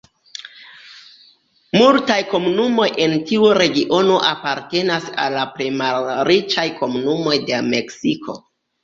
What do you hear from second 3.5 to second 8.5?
regiono apartenas al la plej malriĉaj komunumoj de Meksiko.